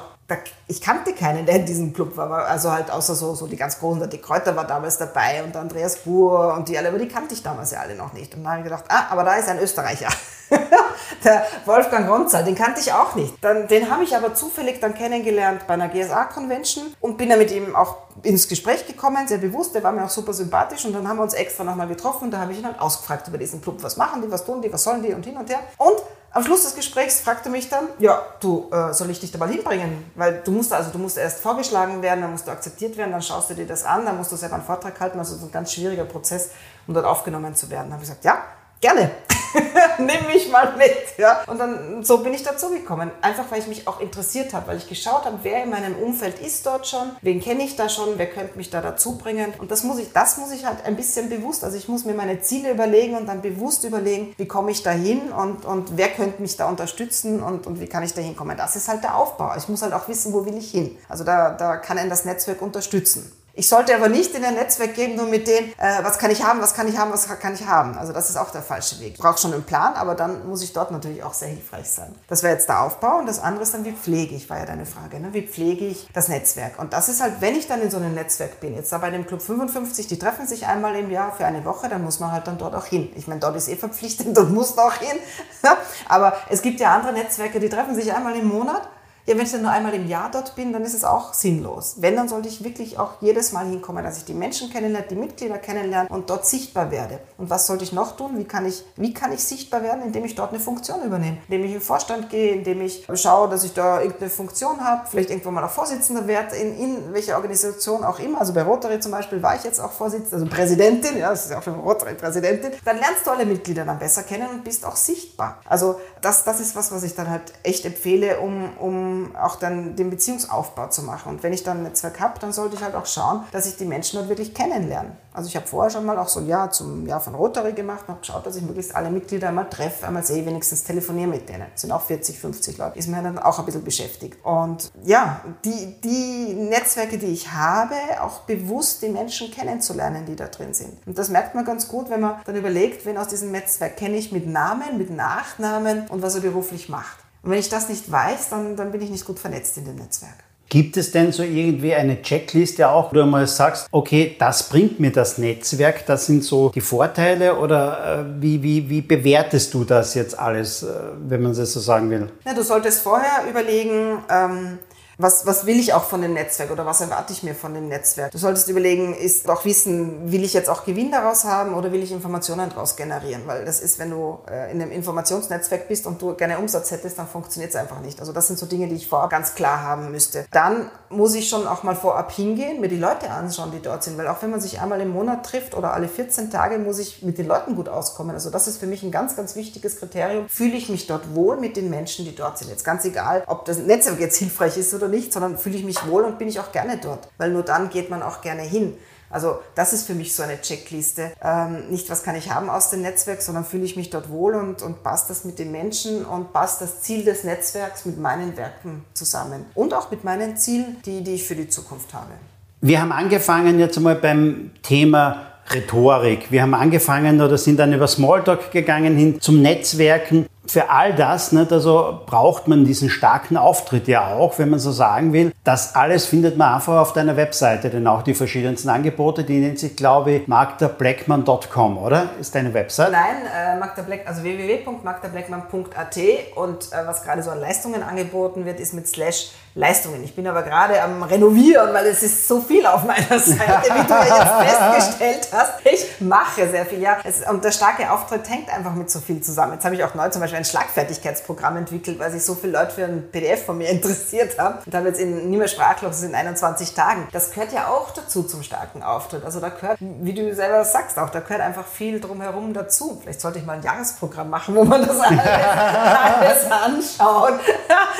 [0.66, 3.78] ich kannte keinen, der in diesem Club war, also halt außer so, so die ganz
[3.78, 7.34] großen, der Kräuter war damals dabei und Andreas Buhr und die alle, aber die kannte
[7.34, 8.34] ich damals ja alle noch nicht.
[8.34, 10.08] Und dann habe ich gedacht, ah, aber da ist ein Österreicher.
[11.24, 13.34] der Wolfgang Gonzal, den kannte ich auch nicht.
[13.40, 17.50] Dann, den habe ich aber zufällig dann kennengelernt bei einer GSA-Convention und bin dann mit
[17.52, 21.08] ihm auch ins Gespräch gekommen, sehr bewusst, der war mir auch super sympathisch und dann
[21.08, 23.60] haben wir uns extra nochmal getroffen und da habe ich ihn halt ausgefragt über diesen
[23.60, 25.60] Club, was machen die, was tun die, was sollen die und hin und her.
[25.78, 25.96] Und
[26.32, 29.48] am Schluss des Gesprächs fragte mich dann, ja, du, äh, soll ich dich da mal
[29.48, 30.10] hinbringen?
[30.14, 33.22] Weil du musst also, du musst erst vorgeschlagen werden, dann musst du akzeptiert werden, dann
[33.22, 35.52] schaust du dir das an, dann musst du selber einen Vortrag halten, also so ein
[35.52, 36.50] ganz schwieriger Prozess,
[36.86, 37.86] um dort aufgenommen zu werden.
[37.86, 38.42] Dann habe ich gesagt, ja,
[38.80, 39.10] gerne.
[39.98, 41.18] Nimm mich mal mit.
[41.18, 41.42] Ja?
[41.46, 43.10] Und dann so bin ich dazu gekommen.
[43.20, 46.38] Einfach weil ich mich auch interessiert habe, weil ich geschaut habe, wer in meinem Umfeld
[46.38, 49.52] ist dort schon, wen kenne ich da schon, wer könnte mich da dazu bringen.
[49.58, 51.64] Und das muss ich, das muss ich halt ein bisschen bewusst.
[51.64, 54.90] Also ich muss mir meine Ziele überlegen und dann bewusst überlegen, wie komme ich da
[54.90, 58.56] hin und, und wer könnte mich da unterstützen und, und wie kann ich da hinkommen.
[58.56, 59.52] Das ist halt der Aufbau.
[59.56, 60.96] Ich muss halt auch wissen, wo will ich hin.
[61.08, 63.32] Also da, da kann ein das Netzwerk unterstützen.
[63.54, 66.44] Ich sollte aber nicht in ein Netzwerk geben, nur mit denen, äh, was kann ich
[66.44, 67.98] haben, was kann ich haben, was kann ich haben.
[67.98, 69.14] Also das ist auch der falsche Weg.
[69.14, 72.14] Ich brauche schon einen Plan, aber dann muss ich dort natürlich auch sehr hilfreich sein.
[72.28, 74.66] Das wäre jetzt der Aufbau und das andere ist dann, wie pflege ich, war ja
[74.66, 75.18] deine Frage.
[75.18, 75.30] Ne?
[75.32, 76.78] Wie pflege ich das Netzwerk?
[76.78, 79.10] Und das ist halt, wenn ich dann in so einem Netzwerk bin, jetzt da bei
[79.10, 82.30] dem Club 55, die treffen sich einmal im Jahr für eine Woche, dann muss man
[82.30, 83.10] halt dann dort auch hin.
[83.16, 85.18] Ich meine, dort ist eh verpflichtend und muss da auch hin.
[86.08, 88.88] aber es gibt ja andere Netzwerke, die treffen sich einmal im Monat
[89.30, 91.94] ja, wenn ich dann nur einmal im Jahr dort bin, dann ist es auch sinnlos.
[91.98, 95.14] Wenn, dann sollte ich wirklich auch jedes Mal hinkommen, dass ich die Menschen kennenlerne, die
[95.14, 97.20] Mitglieder kennenlerne und dort sichtbar werde.
[97.38, 98.32] Und was sollte ich noch tun?
[98.34, 100.02] Wie kann ich, wie kann ich sichtbar werden?
[100.02, 101.36] Indem ich dort eine Funktion übernehme.
[101.46, 105.30] Indem ich im Vorstand gehe, indem ich schaue, dass ich da irgendeine Funktion habe, vielleicht
[105.30, 108.40] irgendwann mal auch Vorsitzender werde, in, in welcher Organisation auch immer.
[108.40, 111.52] Also bei Rotary zum Beispiel war ich jetzt auch Vorsitzende, also Präsidentin, ja, das ist
[111.52, 112.72] ja auch schon Rotary Präsidentin.
[112.84, 115.60] Dann lernst du alle Mitglieder dann besser kennen und bist auch sichtbar.
[115.68, 119.96] Also das, das ist was, was ich dann halt echt empfehle, um, um auch dann
[119.96, 121.30] den Beziehungsaufbau zu machen.
[121.30, 123.76] Und wenn ich dann ein Netzwerk habe, dann sollte ich halt auch schauen, dass ich
[123.76, 125.16] die Menschen dort wirklich kennenlerne.
[125.32, 128.00] Also ich habe vorher schon mal auch so ein Jahr zum Jahr von Rotary gemacht
[128.02, 131.48] und habe geschaut, dass ich möglichst alle Mitglieder einmal treffe, einmal sehe, wenigstens telefoniere mit
[131.48, 131.66] denen.
[131.72, 132.98] Das sind auch 40, 50 Leute.
[132.98, 134.44] Ist mir dann auch ein bisschen beschäftigt.
[134.44, 140.46] Und ja, die, die Netzwerke, die ich habe, auch bewusst die Menschen kennenzulernen, die da
[140.46, 140.98] drin sind.
[141.06, 144.16] Und das merkt man ganz gut, wenn man dann überlegt, wen aus diesem Netzwerk kenne
[144.16, 147.18] ich mit Namen, mit Nachnamen und was er beruflich macht.
[147.42, 149.96] Und wenn ich das nicht weiß, dann, dann bin ich nicht gut vernetzt in dem
[149.96, 150.44] Netzwerk.
[150.68, 155.00] Gibt es denn so irgendwie eine Checkliste auch, wo du mal sagst, okay, das bringt
[155.00, 159.82] mir das Netzwerk, das sind so die Vorteile oder äh, wie, wie, wie bewertest du
[159.82, 160.86] das jetzt alles, äh,
[161.26, 162.30] wenn man es so sagen will?
[162.46, 164.78] Ja, du solltest vorher überlegen, ähm,
[165.20, 167.88] was, was will ich auch von dem Netzwerk oder was erwarte ich mir von dem
[167.88, 168.30] Netzwerk?
[168.30, 172.02] Du solltest überlegen, ist auch wissen, will ich jetzt auch Gewinn daraus haben oder will
[172.02, 173.42] ich Informationen daraus generieren?
[173.46, 177.18] Weil das ist, wenn du äh, in einem Informationsnetzwerk bist und du gerne Umsatz hättest,
[177.18, 178.20] dann funktioniert es einfach nicht.
[178.20, 180.46] Also das sind so Dinge, die ich vorab ganz klar haben müsste.
[180.50, 184.16] Dann muss ich schon auch mal vorab hingehen, mir die Leute anschauen, die dort sind.
[184.16, 187.22] Weil auch wenn man sich einmal im Monat trifft oder alle 14 Tage, muss ich
[187.22, 188.34] mit den Leuten gut auskommen.
[188.34, 190.48] Also das ist für mich ein ganz, ganz wichtiges Kriterium.
[190.48, 192.70] Fühle ich mich dort wohl mit den Menschen, die dort sind?
[192.70, 196.06] Jetzt ganz egal, ob das Netzwerk jetzt hilfreich ist oder nicht, sondern fühle ich mich
[196.06, 198.94] wohl und bin ich auch gerne dort, weil nur dann geht man auch gerne hin.
[199.30, 201.30] Also das ist für mich so eine Checkliste.
[201.42, 204.56] Ähm, nicht, was kann ich haben aus dem Netzwerk, sondern fühle ich mich dort wohl
[204.56, 208.56] und, und passt das mit den Menschen und passt das Ziel des Netzwerks mit meinen
[208.56, 209.66] Werken zusammen.
[209.74, 212.32] Und auch mit meinen Zielen, die, die ich für die Zukunft habe.
[212.80, 216.50] Wir haben angefangen jetzt einmal beim Thema Rhetorik.
[216.50, 221.50] Wir haben angefangen oder sind dann über Smalltalk gegangen hin zum Netzwerken für all das,
[221.50, 225.52] nicht, also braucht man diesen starken Auftritt ja auch, wenn man so sagen will.
[225.64, 229.80] Das alles findet man einfach auf deiner Webseite, denn auch die verschiedensten Angebote, die nennt
[229.80, 232.30] sich, glaube ich, magdablackman.com, oder?
[232.40, 233.10] Ist deine Website?
[233.10, 236.18] Nein, äh, Magda Black, also www.magdablackman.at
[236.54, 240.24] und äh, was gerade so an Leistungen angeboten wird, ist mit Slash Leistungen.
[240.24, 244.04] Ich bin aber gerade am Renovieren, weil es ist so viel auf meiner Seite, wie
[244.04, 245.72] du ja jetzt festgestellt hast.
[245.84, 247.18] Ich mache sehr viel, ja.
[247.22, 249.74] Es, und der starke Auftritt hängt einfach mit so viel zusammen.
[249.74, 252.92] Jetzt habe ich auch neu zum Beispiel ein Schlagfertigkeitsprogramm entwickelt, weil sich so viele Leute
[252.92, 256.34] für ein PDF von mir interessiert haben und habe jetzt in nie mehr Sprachlos in
[256.34, 257.28] 21 Tagen.
[257.32, 259.44] Das gehört ja auch dazu zum starken Auftritt.
[259.44, 263.18] Also da gehört, wie du selber sagst, auch da gehört einfach viel drumherum dazu.
[263.22, 266.70] Vielleicht sollte ich mal ein Jahresprogramm machen, wo man das alles, alles
[267.18, 267.60] anschaut.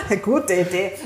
[0.08, 0.92] Eine gute Idee.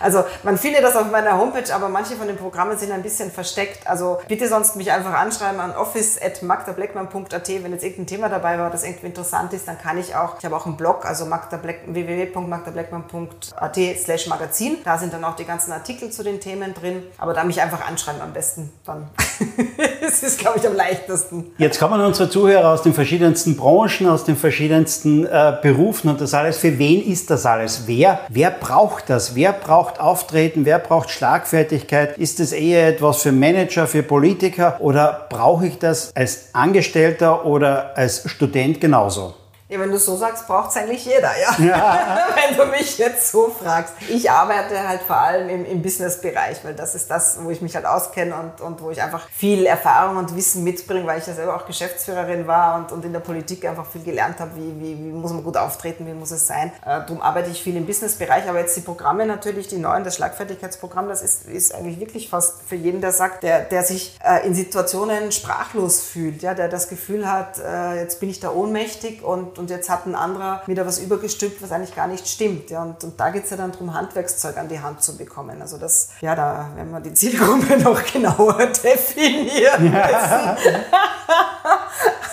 [0.00, 3.32] Also man findet das auf meiner Homepage, aber manche von den Programmen sind ein bisschen
[3.32, 3.86] versteckt.
[3.86, 8.84] Also bitte sonst mich einfach anschreiben an office.magdableckmann.at, wenn jetzt irgendein Thema dabei war, das
[8.84, 14.28] irgendwie interessant ist, dann kann ich auch, ich habe auch einen Blog, also www.magdableckmann.at slash
[14.28, 14.76] Magazin.
[14.84, 17.02] Da sind dann auch die ganzen Artikel zu den Themen drin.
[17.18, 18.70] Aber da mich einfach anschreiben am besten.
[18.84, 19.08] Dann
[20.06, 21.46] es ist, glaube ich, am leichtesten.
[21.58, 26.34] Jetzt kommen unsere Zuhörer aus den verschiedensten Branchen, aus den verschiedensten äh, Berufen und das
[26.34, 26.58] alles.
[26.58, 27.82] Für wen ist das alles?
[27.86, 29.34] Wer, wer braucht das?
[29.34, 30.64] Wer braucht Auftreten?
[30.64, 32.16] Wer braucht Schlagfertigkeit?
[32.16, 37.96] Ist es eher etwas für Manager, für Politiker oder brauche ich das als Angestellter oder
[37.96, 39.34] als Student genauso?
[39.70, 41.62] Ja, wenn du so sagst, braucht es eigentlich jeder, ja.
[41.62, 42.18] ja.
[42.34, 43.92] wenn du mich jetzt so fragst.
[44.08, 47.74] Ich arbeite halt vor allem im, im Business-Bereich, weil das ist das, wo ich mich
[47.74, 51.34] halt auskenne und, und wo ich einfach viel Erfahrung und Wissen mitbringe, weil ich ja
[51.34, 55.04] selber auch Geschäftsführerin war und, und in der Politik einfach viel gelernt habe, wie, wie,
[55.04, 56.72] wie muss man gut auftreten, wie muss es sein.
[56.86, 60.16] Äh, darum arbeite ich viel im Business-Bereich, aber jetzt die Programme natürlich, die neuen, das
[60.16, 64.46] Schlagfertigkeitsprogramm, das ist, ist eigentlich wirklich fast für jeden, der sagt, der, der sich äh,
[64.46, 69.22] in Situationen sprachlos fühlt, ja, der das Gefühl hat, äh, jetzt bin ich da ohnmächtig
[69.22, 72.70] und und jetzt hat ein anderer wieder was übergestülpt, was eigentlich gar nicht stimmt.
[72.70, 75.60] Ja, und, und da geht es ja dann darum, Handwerkszeug an die Hand zu bekommen.
[75.60, 80.56] Also das, ja, da werden wir die Zielgruppe noch genauer definieren ja.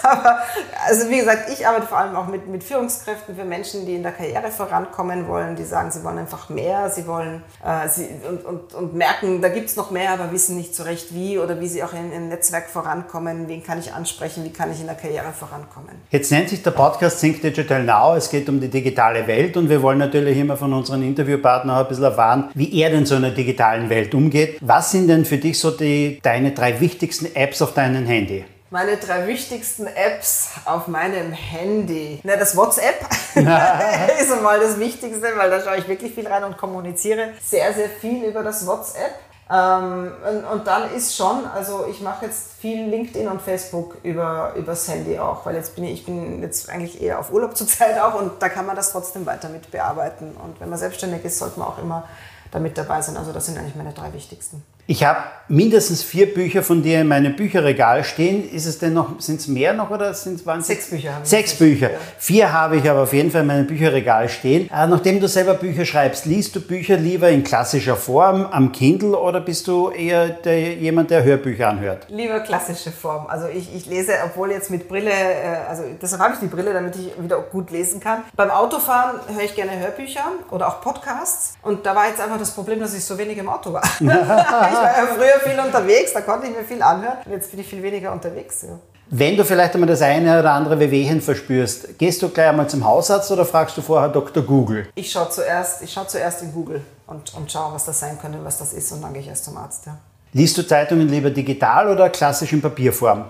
[0.05, 0.39] Aber
[0.87, 4.03] also wie gesagt, ich arbeite vor allem auch mit, mit Führungskräften für Menschen, die in
[4.03, 8.45] der Karriere vorankommen wollen, die sagen, sie wollen einfach mehr, sie wollen äh, sie, und,
[8.45, 11.59] und, und merken, da gibt es noch mehr, aber wissen nicht so recht wie oder
[11.59, 14.87] wie sie auch in, im Netzwerk vorankommen, wen kann ich ansprechen, wie kann ich in
[14.87, 15.95] der Karriere vorankommen.
[16.11, 19.69] Jetzt nennt sich der Podcast Think Digital Now, es geht um die digitale Welt und
[19.69, 23.23] wir wollen natürlich immer von unseren Interviewpartnern ein bisschen erfahren, wie er denn so in
[23.23, 24.57] der digitalen Welt umgeht.
[24.61, 28.45] Was sind denn für dich so die, deine drei wichtigsten Apps auf deinem Handy?
[28.71, 32.19] Meine drei wichtigsten Apps auf meinem Handy.
[32.23, 32.99] Na, das WhatsApp
[33.35, 37.89] ist einmal das Wichtigste, weil da schaue ich wirklich viel rein und kommuniziere sehr, sehr
[37.89, 39.13] viel über das WhatsApp.
[39.51, 44.53] Ähm, und, und, dann ist schon, also ich mache jetzt viel LinkedIn und Facebook über
[44.55, 47.99] übers Handy auch, weil jetzt bin ich, ich bin jetzt eigentlich eher auf Urlaub zurzeit
[47.99, 50.35] auch und da kann man das trotzdem weiter mit bearbeiten.
[50.43, 52.07] Und wenn man selbstständig ist, sollte man auch immer
[52.49, 53.15] damit dabei sein.
[53.15, 54.63] Also das sind eigentlich meine drei wichtigsten.
[54.87, 58.49] Ich habe mindestens vier Bücher von dir in meinem Bücherregal stehen.
[58.49, 61.55] Ist es denn noch, sind es mehr noch oder sind es Sechs Bücher haben Sechs
[61.55, 61.91] Bücher.
[61.91, 61.97] Ja.
[62.17, 64.69] Vier habe ich aber auf jeden Fall in meinem Bücherregal stehen.
[64.69, 69.17] Äh, nachdem du selber Bücher schreibst, liest du Bücher lieber in klassischer Form am Kindle
[69.17, 72.07] oder bist du eher der, jemand, der Hörbücher anhört?
[72.09, 73.27] Lieber klassische Form.
[73.27, 76.73] Also ich, ich lese, obwohl jetzt mit Brille, äh, also deshalb habe ich die Brille,
[76.73, 78.23] damit ich wieder gut lesen kann.
[78.35, 81.55] Beim Autofahren höre ich gerne Hörbücher oder auch Podcasts.
[81.61, 83.83] Und da war jetzt einfach das Problem, dass ich so wenig im Auto war.
[84.75, 87.17] ich war ja früher viel unterwegs, da konnte ich mir viel anhören.
[87.29, 88.63] Jetzt bin ich viel weniger unterwegs.
[88.63, 88.79] Ja.
[89.07, 92.83] Wenn du vielleicht einmal das eine oder andere Wehwehchen verspürst, gehst du gleich einmal zum
[92.83, 94.41] Hausarzt oder fragst du vorher Dr.
[94.41, 94.87] Google?
[94.95, 98.39] Ich schaue zuerst, ich schaue zuerst in Google und, und schaue, was das sein könnte,
[98.43, 99.85] was das ist und dann gehe ich erst zum Arzt.
[99.85, 99.97] Ja.
[100.33, 103.25] Liest du Zeitungen lieber digital oder klassisch in Papierform?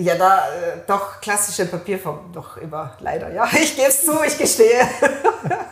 [0.00, 3.30] Ja, da äh, doch klassische Papierform, doch immer leider.
[3.30, 4.80] Ja, ich gebe es zu, ich gestehe.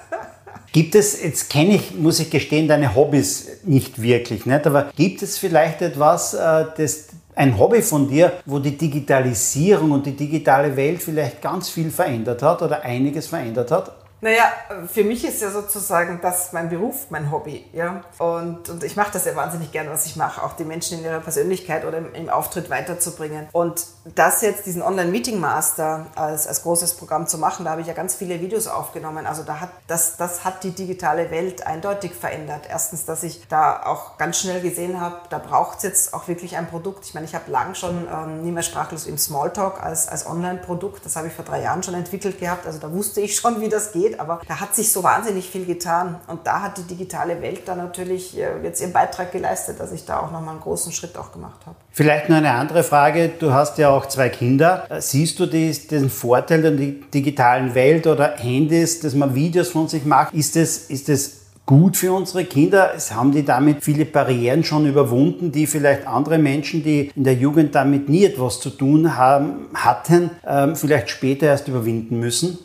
[0.73, 4.67] Gibt es, jetzt kenne ich, muss ich gestehen, deine Hobbys nicht wirklich, nicht?
[4.67, 10.07] aber gibt es vielleicht etwas, äh, das, ein Hobby von dir, wo die Digitalisierung und
[10.07, 14.00] die digitale Welt vielleicht ganz viel verändert hat oder einiges verändert hat?
[14.23, 14.53] Naja,
[14.93, 17.65] für mich ist ja sozusagen das mein Beruf, mein Hobby.
[17.73, 18.03] Ja?
[18.19, 21.05] Und, und ich mache das ja wahnsinnig gern, was ich mache, auch die Menschen in
[21.05, 23.49] ihrer Persönlichkeit oder im, im Auftritt weiterzubringen.
[23.53, 27.95] Und das jetzt, diesen Online-Meeting-Master als, als großes Programm zu machen, da habe ich ja
[27.95, 29.27] ganz viele Videos aufgenommen.
[29.27, 32.67] Also da hat, das, das hat die digitale Welt eindeutig verändert.
[32.69, 36.59] Erstens, dass ich da auch ganz schnell gesehen habe, da braucht es jetzt auch wirklich
[36.59, 37.07] ein Produkt.
[37.07, 41.07] Ich meine, ich habe lang schon ähm, nie mehr sprachlos im Smalltalk als, als Online-Produkt.
[41.07, 42.67] Das habe ich vor drei Jahren schon entwickelt gehabt.
[42.67, 45.49] Also da wusste ich schon, wie das geht geht, aber da hat sich so wahnsinnig
[45.49, 46.17] viel getan.
[46.27, 50.05] Und da hat die digitale Welt dann natürlich äh, jetzt ihren Beitrag geleistet, dass ich
[50.05, 51.77] da auch nochmal einen großen Schritt auch gemacht habe.
[51.91, 53.31] Vielleicht noch eine andere Frage.
[53.39, 54.87] Du hast ja auch zwei Kinder.
[54.99, 60.05] Siehst du die, den Vorteil der digitalen Welt oder Handys, dass man Videos von sich
[60.05, 60.35] macht?
[60.35, 62.93] Ist es, ist gut für unsere Kinder?
[63.11, 67.75] Haben die damit viele Barrieren schon überwunden, die vielleicht andere Menschen, die in der Jugend
[67.75, 72.59] damit nie etwas zu tun haben, hatten, ähm, vielleicht später erst überwinden müssen?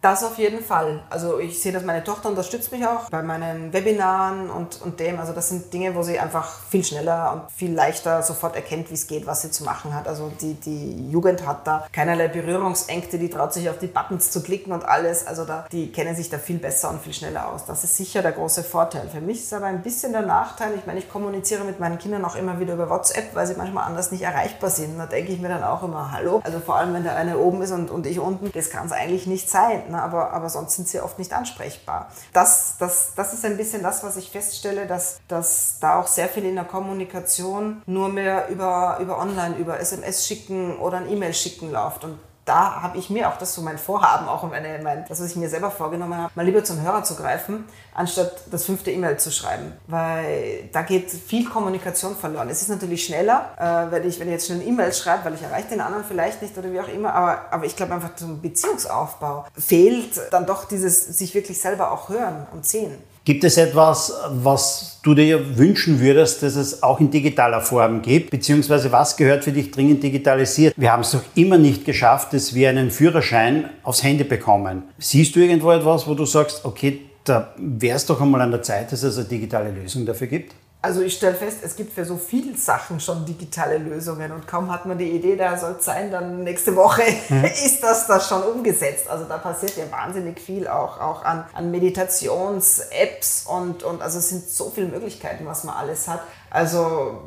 [0.00, 1.02] Das auf jeden Fall.
[1.10, 5.18] Also ich sehe, dass meine Tochter unterstützt mich auch bei meinen Webinaren und, und dem.
[5.18, 8.94] Also das sind Dinge, wo sie einfach viel schneller und viel leichter sofort erkennt, wie
[8.94, 10.06] es geht, was sie zu machen hat.
[10.06, 14.40] Also die, die Jugend hat da keinerlei Berührungsängste, die traut sich auf die Buttons zu
[14.40, 15.26] klicken und alles.
[15.26, 17.64] Also da, die kennen sich da viel besser und viel schneller aus.
[17.64, 19.08] Das ist sicher der große Vorteil.
[19.08, 20.74] Für mich ist aber ein bisschen der Nachteil.
[20.76, 23.84] Ich meine, ich kommuniziere mit meinen Kindern auch immer wieder über WhatsApp, weil sie manchmal
[23.84, 24.96] anders nicht erreichbar sind.
[24.96, 26.40] Da denke ich mir dann auch immer, hallo.
[26.44, 28.92] Also vor allem, wenn der eine oben ist und, und ich unten, das kann es
[28.92, 30.02] eigentlich nicht sein ne?
[30.02, 32.10] aber, aber sonst sind sie oft nicht ansprechbar.
[32.32, 36.28] Das, das, das ist ein bisschen das, was ich feststelle, dass, dass da auch sehr
[36.28, 41.34] viel in der Kommunikation nur mehr über, über Online, über SMS schicken oder ein E-Mail
[41.34, 42.04] schicken läuft.
[42.04, 45.30] Und da habe ich mir auch das so mein Vorhaben, auch meine, mein, das, was
[45.30, 49.18] ich mir selber vorgenommen habe, mal lieber zum Hörer zu greifen, anstatt das fünfte E-Mail
[49.18, 49.72] zu schreiben.
[49.86, 52.48] Weil da geht viel Kommunikation verloren.
[52.48, 55.42] Es ist natürlich schneller, äh, wenn, ich, wenn ich jetzt schnell E-Mail schreibe, weil ich
[55.42, 58.40] erreiche den anderen vielleicht nicht oder wie auch immer, aber, aber ich glaube einfach zum
[58.40, 63.02] Beziehungsaufbau fehlt dann doch dieses sich wirklich selber auch hören und sehen.
[63.28, 68.30] Gibt es etwas, was du dir wünschen würdest, dass es auch in digitaler Form gibt?
[68.30, 70.72] Beziehungsweise was gehört für dich dringend digitalisiert?
[70.78, 74.84] Wir haben es doch immer nicht geschafft, dass wir einen Führerschein aufs Handy bekommen.
[74.96, 78.62] Siehst du irgendwo etwas, wo du sagst, okay, da wäre es doch einmal an der
[78.62, 80.54] Zeit, dass es eine digitale Lösung dafür gibt?
[80.80, 84.70] Also ich stelle fest, es gibt für so viele Sachen schon digitale Lösungen und kaum
[84.70, 87.44] hat man die Idee, da soll es sein, dann nächste Woche mhm.
[87.64, 89.08] ist das, das schon umgesetzt.
[89.08, 94.28] Also da passiert ja wahnsinnig viel auch, auch an, an Meditations-Apps und, und also es
[94.28, 96.20] sind so viele Möglichkeiten, was man alles hat.
[96.48, 97.22] Also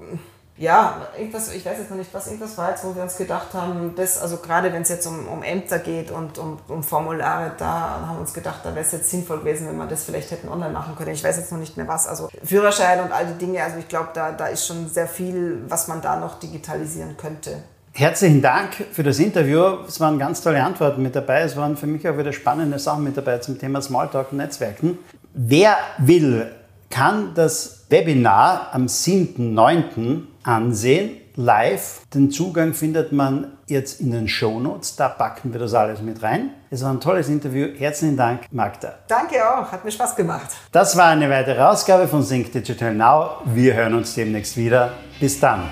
[0.57, 3.53] ja, irgendwas, ich weiß jetzt noch nicht, was irgendwas war jetzt, wo wir uns gedacht
[3.53, 7.53] haben, das, also gerade wenn es jetzt um, um Ämter geht und um, um Formulare,
[7.57, 10.29] da haben wir uns gedacht, da wäre es jetzt sinnvoll gewesen, wenn wir das vielleicht
[10.29, 11.11] hätten online machen können.
[11.11, 12.07] Ich weiß jetzt noch nicht mehr was.
[12.07, 15.63] Also Führerschein und all die Dinge, also ich glaube, da, da ist schon sehr viel,
[15.67, 17.63] was man da noch digitalisieren könnte.
[17.93, 19.79] Herzlichen Dank für das Interview.
[19.87, 21.41] Es waren ganz tolle Antworten mit dabei.
[21.41, 24.97] Es waren für mich auch wieder spannende Sachen mit dabei zum Thema Smalltalk und Netzwerken.
[25.33, 26.51] Wer will,
[26.89, 32.01] kann das Webinar am 7.9 ansehen, live.
[32.13, 36.51] Den Zugang findet man jetzt in den Shownotes, da packen wir das alles mit rein.
[36.69, 37.67] Es war ein tolles Interview.
[37.77, 38.95] Herzlichen Dank, Magda.
[39.07, 40.49] Danke auch, hat mir Spaß gemacht.
[40.71, 43.41] Das war eine weitere Ausgabe von Sync Digital Now.
[43.45, 44.93] Wir hören uns demnächst wieder.
[45.19, 45.69] Bis dann.